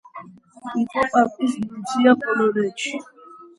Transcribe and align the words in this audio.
იყო 0.83 1.03
პაპის 1.17 1.59
ნუნცია 1.67 2.17
პოლონეთში. 2.25 3.07